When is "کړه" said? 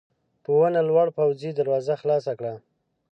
2.39-2.53